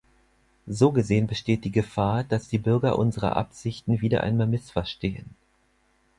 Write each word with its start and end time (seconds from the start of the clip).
So 0.65 0.91
gesehen 0.93 1.27
besteht 1.27 1.63
die 1.63 1.71
Gefahr, 1.71 2.23
dass 2.23 2.47
die 2.47 2.57
Bürger 2.57 2.97
unsere 2.97 3.35
Absichten 3.35 4.01
wieder 4.01 4.23
einmal 4.23 4.47
missverstehen. 4.47 5.35